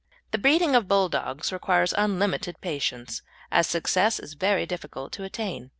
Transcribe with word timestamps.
The 0.31 0.39
breeding 0.39 0.73
of 0.75 0.87
Bulldogs 0.87 1.53
requires 1.53 1.93
unlimited 1.95 2.59
patience, 2.59 3.21
as 3.51 3.67
success 3.67 4.17
is 4.17 4.33
very 4.33 4.65
difficult 4.65 5.11
to 5.11 5.23
attain. 5.23 5.69